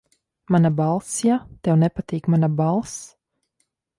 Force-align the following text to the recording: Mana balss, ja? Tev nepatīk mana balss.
Mana 0.53 0.71
balss, 0.79 1.17
ja? 1.27 1.35
Tev 1.67 1.77
nepatīk 1.83 2.31
mana 2.35 2.51
balss. 2.63 2.97